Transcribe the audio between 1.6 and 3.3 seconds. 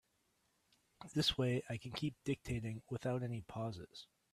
I can keep dictating without